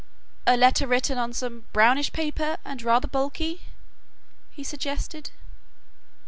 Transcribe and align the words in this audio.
"A 0.47 0.57
letter 0.57 0.87
written 0.87 1.19
on 1.19 1.31
some 1.31 1.65
brownish 1.73 2.11
paper 2.11 2.57
and 2.65 2.81
rather 2.81 3.07
bulky," 3.07 3.61
he 4.49 4.63
suggested. 4.63 5.29